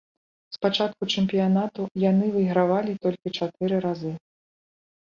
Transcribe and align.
З 0.55 0.61
пачатку 0.65 1.03
чэмпіянату 1.17 1.87
яны 2.05 2.33
выйгравалі 2.39 2.99
толькі 3.07 3.37
чатыры 3.37 3.75
разы. 3.89 4.11